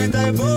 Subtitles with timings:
[0.00, 0.49] with thy.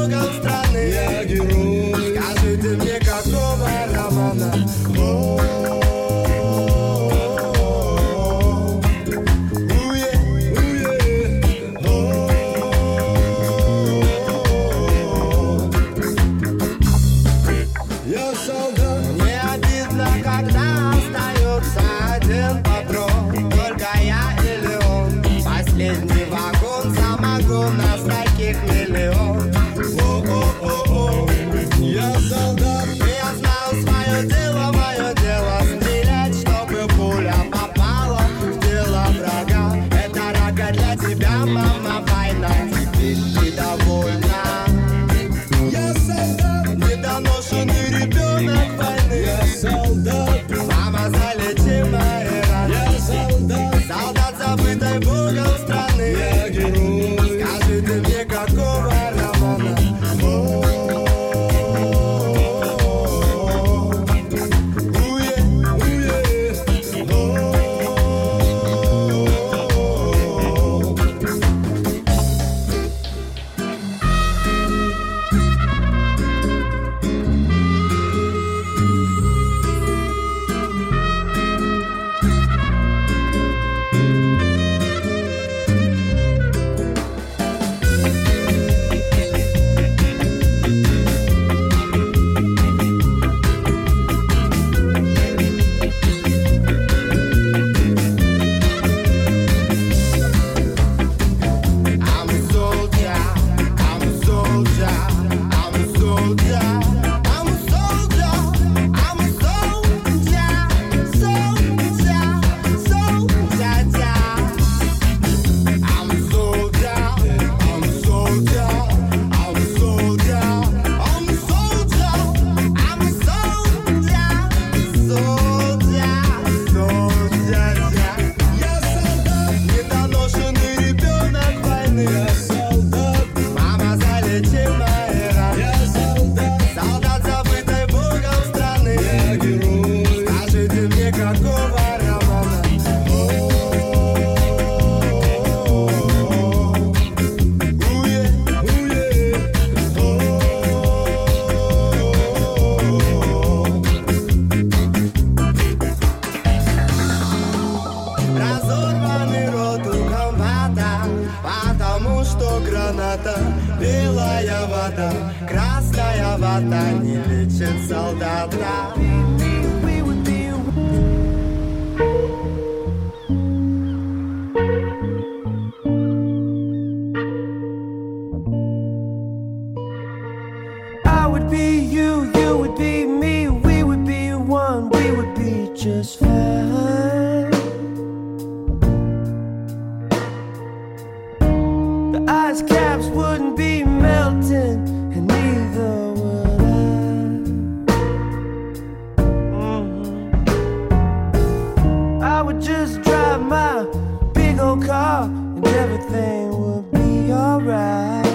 [205.25, 208.25] and everything will be alright.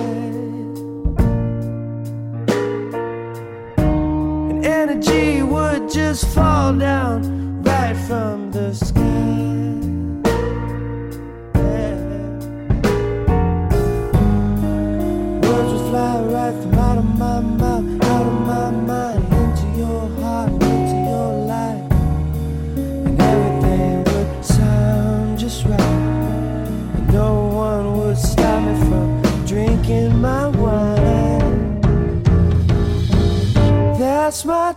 [4.50, 8.47] And energy would just fall down right from
[34.44, 34.72] my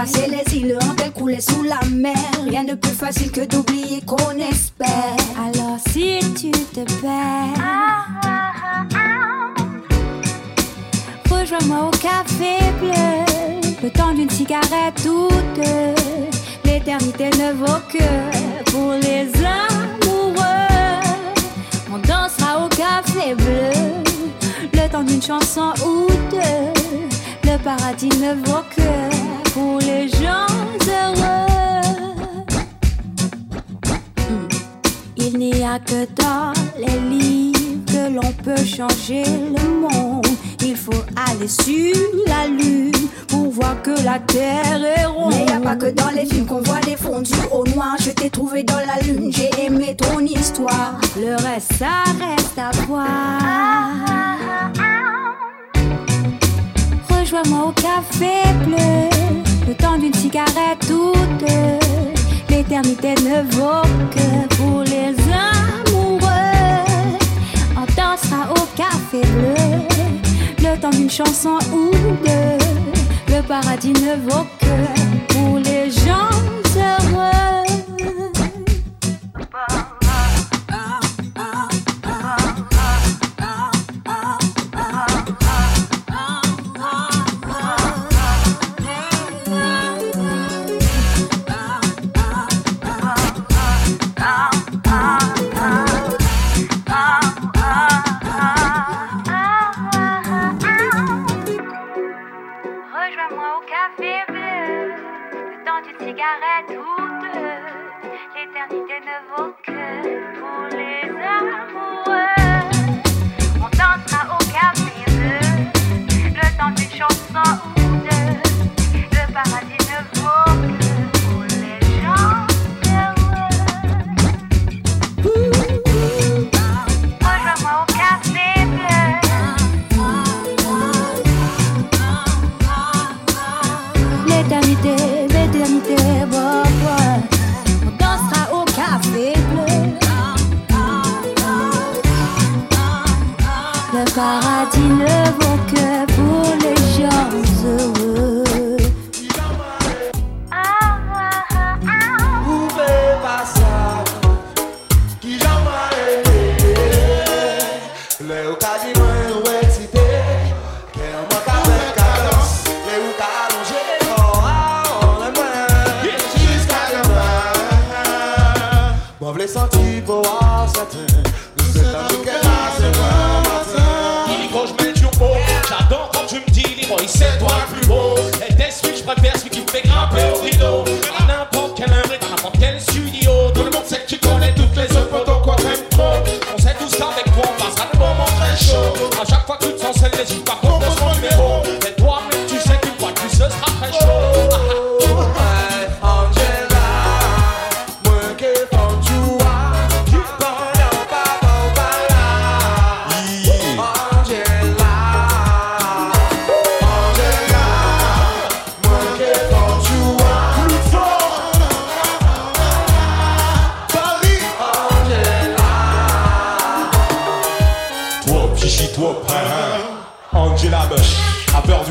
[0.00, 2.16] Passées les îles en coulées sous la mer
[2.48, 4.88] Rien de plus facile que d'oublier qu'on espère
[5.38, 7.60] Alors si tu te perds,
[11.30, 15.94] rejoins-moi au café bleu, le temps d'une cigarette ou deux.
[16.64, 20.40] L'éternité ne vaut que pour les amoureux.
[21.92, 24.00] On dansera au café bleu,
[24.72, 26.72] le temps d'une chanson ou deux.
[27.44, 29.09] Le paradis ne vaut que
[35.70, 40.26] a que dans les livres que l'on peut changer le monde.
[40.64, 41.94] Il faut aller sur
[42.26, 45.32] la lune pour voir que la terre est ronde.
[45.32, 48.10] Mais y a pas que dans les films qu'on voit des fondus au noir Je
[48.10, 53.38] t'ai trouvé dans la lune, j'ai aimé ton histoire Le reste, ça reste à voir.
[57.10, 61.78] Rejoins-moi au café bleu, le temps d'une cigarette ou deux.
[62.48, 65.59] L'éternité ne vaut que pour les amoureux.
[68.10, 69.86] Dansera au café bleu,
[70.58, 71.92] le temps d'une chanson ou
[72.24, 73.32] deux.
[73.32, 76.28] Le paradis ne vaut que pour les gens
[76.76, 77.59] heureux.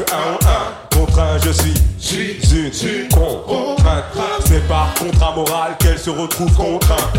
[0.09, 1.73] 1-1 Contraint je suis,
[2.83, 4.03] une contrainte.
[4.45, 7.17] C'est par contrat moral qu'elle se retrouve contrainte.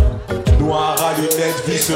[0.58, 1.92] Noir à lunettes, vice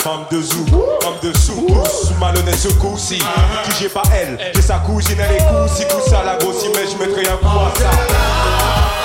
[0.00, 0.66] Femme de zou,
[1.02, 1.66] femme de sous,
[2.06, 3.18] sous malhonnête ce coup-ci.
[3.18, 3.68] Uh-huh.
[3.70, 6.98] Qui j'ai pas elle, j'ai sa cousine, elle est coussi, coussa la grossie Mais je
[6.98, 9.03] mettrai un coup à ça.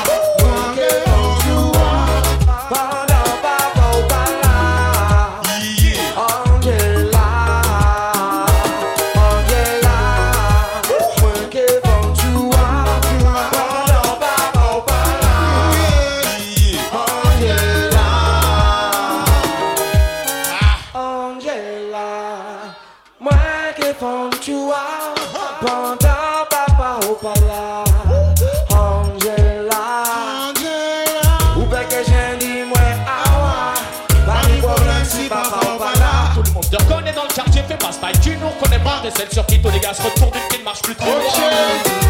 [39.32, 42.09] Sur qui tous les gars se retournent ne marche plus trop.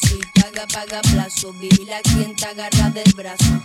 [0.00, 1.52] Y paga, paga plazo.
[1.52, 3.62] Vigila quien te agarra del brazo.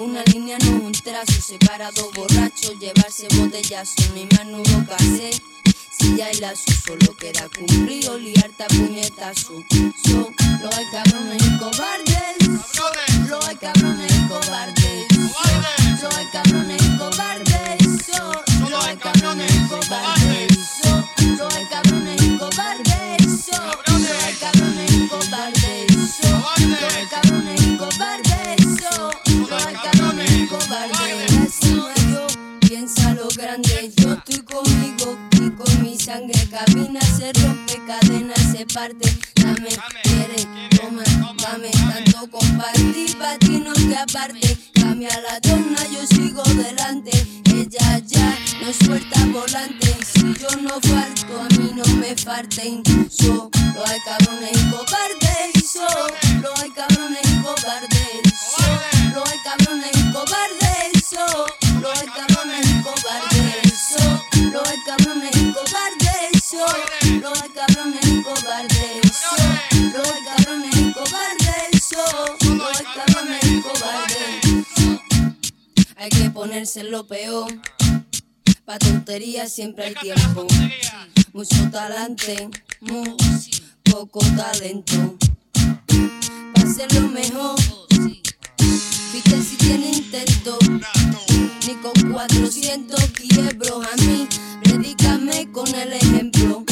[0.00, 1.40] Una línea no un trazo.
[1.40, 3.94] Separa dos borrachos, llevarse botellazo.
[4.14, 5.30] Ni más nudo casé.
[5.98, 9.64] Si ya hay lazo, solo queda cumplir o liarte a puñetazo.
[10.04, 13.28] So, lo hay cabrones y cobardes.
[13.28, 15.06] Lo hay cabrones y cobardes.
[16.02, 18.08] Lo hay cabrones y cobardes.
[18.68, 20.57] Lo hay cabrones y cobardes.
[38.74, 39.08] Parte.
[39.34, 39.68] Dame,
[40.02, 40.42] quiere,
[40.76, 41.02] toma,
[41.42, 44.56] dame, tanto compartir, pa' ti no te aparte.
[44.74, 47.10] Cambia la torna, yo sigo delante.
[47.52, 49.96] Ella ya no suelta volante.
[50.04, 52.82] Si yo no falto, a mí no me falten.
[53.10, 55.70] So, lo hay cabrones y cobardes.
[55.72, 55.86] So,
[56.42, 58.34] lo hay cabrones y cobardes.
[58.38, 58.76] So,
[59.12, 61.04] lo hay cabrones y cobardes.
[61.08, 61.46] So,
[61.80, 63.74] lo hay cabrones y cobardes.
[63.88, 66.44] So, lo hay cabrones y cobardes.
[66.44, 66.66] So,
[67.20, 67.47] lo hay
[76.10, 77.52] Hay que ponerse lo peor.
[78.64, 80.46] Pa' tonterías siempre hay tiempo.
[81.34, 82.48] Mucho talante,
[82.80, 83.14] muy
[83.82, 85.18] poco talento.
[86.54, 87.58] Pa' hacerlo mejor.
[89.12, 90.58] Viste si tiene intento.
[91.66, 94.26] Ni con 400 quiebros a mí.
[94.64, 96.64] Predícame con el ejemplo.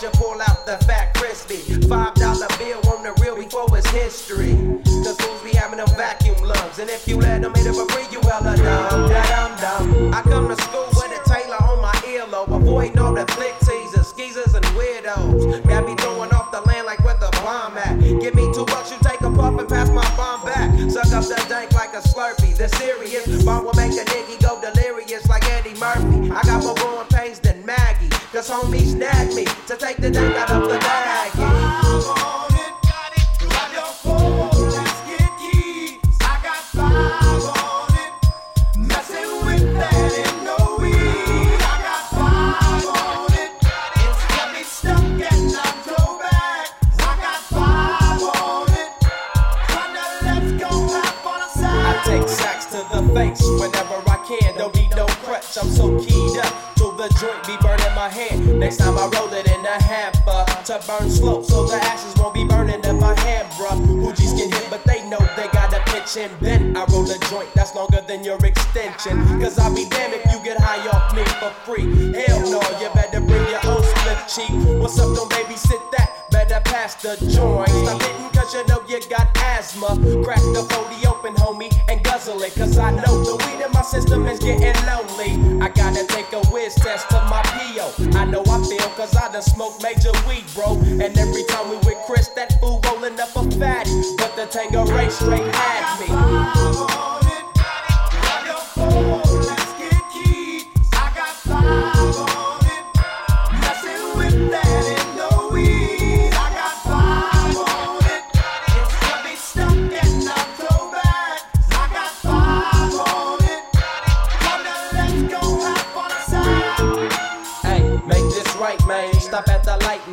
[0.00, 1.56] Unless you pull out the fat crispy.
[1.88, 4.54] Five dollar bill on the real before it's history.
[5.02, 6.78] Cause fools be having them vacuum lungs.
[6.78, 9.08] And if you let them hit it for free, you hella uh, dumb.
[9.10, 10.14] Dum dum.
[10.14, 12.54] I come to school with a Taylor on my earlobe.
[12.54, 15.66] Avoiding all the flick teasers, skeezers, and weirdos.
[15.66, 17.98] Got me throwing off the land like where the bomb at.
[17.98, 20.70] Give me two bucks, you take a puff and pass my bomb back.
[20.92, 22.56] Suck up the dank like a slurpee.
[22.56, 23.42] The serious.
[23.42, 26.30] Bomb will make a nigga go delirious like Eddie Murphy.
[26.30, 28.10] I got more growing pains than Maggie.
[28.30, 28.87] Cause homies
[29.68, 30.57] to take the dank out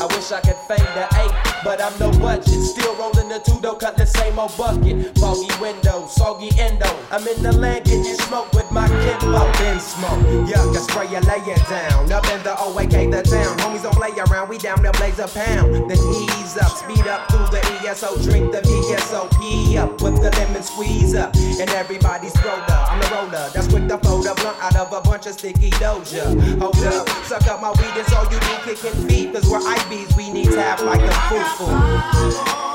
[0.00, 2.48] I wish I could fade the 8, but I'm no budget.
[2.48, 5.16] Still rolling the two, though, cut the same old bucket.
[5.18, 6.88] Foggy window, soggy endo.
[7.10, 9.52] I'm in the land getting smoke with my kinfolk.
[9.58, 12.10] Been smoke, yuck, I spray you, lay it down.
[12.10, 13.56] Up in the OAK, the town.
[13.58, 15.74] Homies don't play around, we down there blaze a pound.
[15.90, 20.62] Then ease up, speed up through the ESO, drink the VSOP up with the lemon
[20.62, 21.34] squeeze up.
[21.34, 23.50] And everybody's roller, I'm the roller.
[23.54, 26.24] That's quick to fold a blunt out of a bunch of sticky doja.
[26.60, 29.32] Hold up, suck up my weed, it's all you do, kicking feet.
[29.32, 32.73] Cause we're IBs, we need to have like a foo-foo.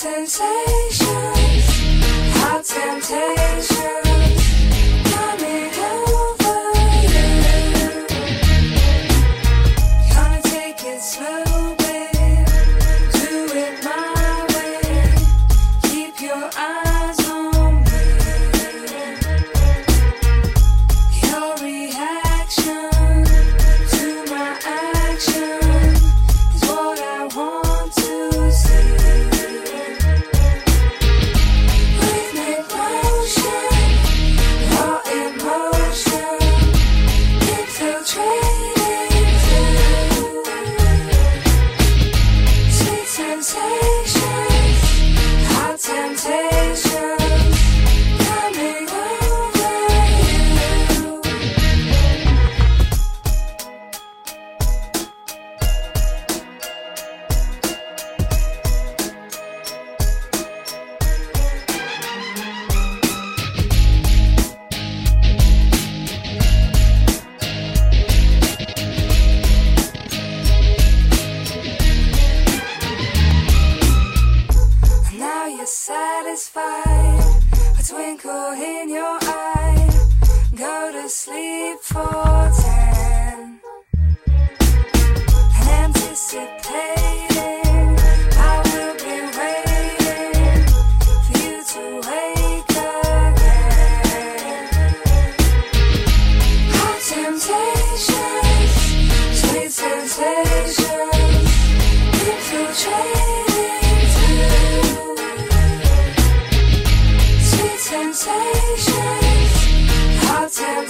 [0.00, 1.39] Sweet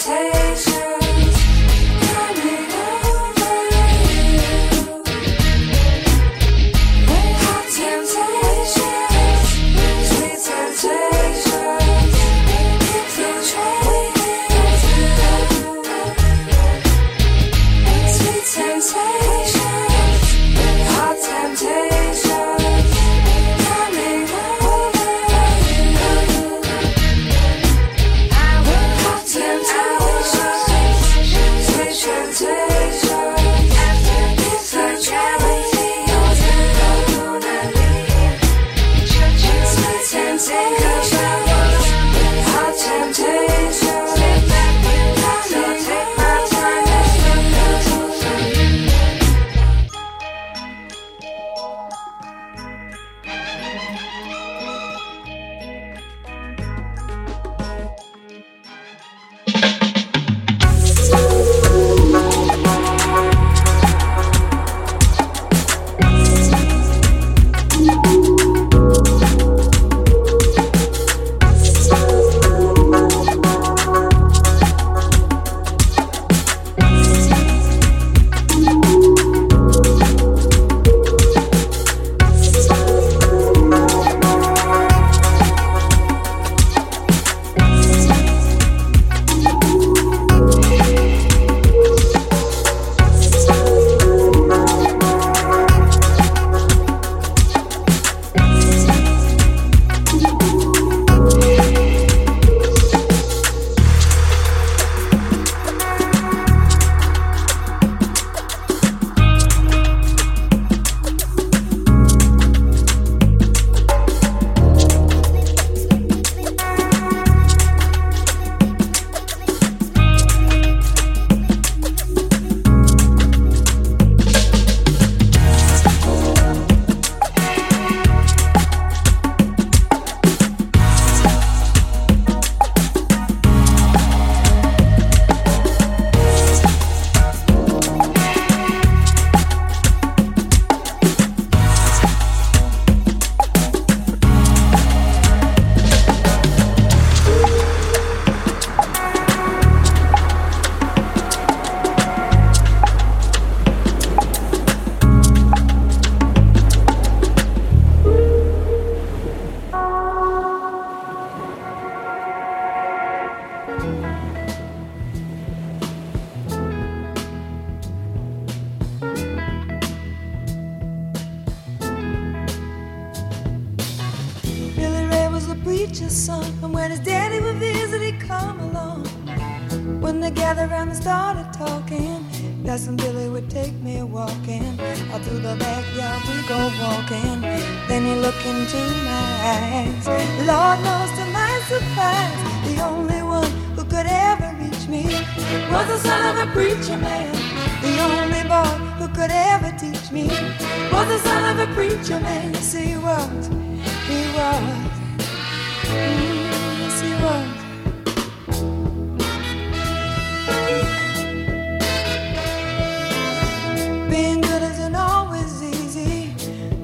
[0.01, 0.70] Taste.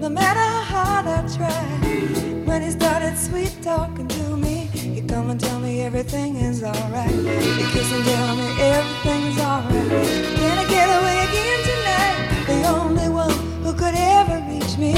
[0.09, 1.63] no matter how I try.
[2.45, 7.11] When he started sweet talking to me, he come and tell me everything is alright.
[7.11, 9.89] He kiss and tell me everything's alright.
[10.39, 12.19] Can I get away again tonight?
[12.53, 14.93] The only one who could ever reach me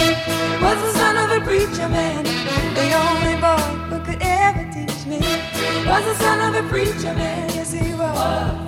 [0.64, 2.24] was the son of a preacher man.
[2.80, 5.20] The only boy who could ever teach me
[5.88, 7.48] was the son of a preacher man.
[7.54, 8.67] Yes, he was.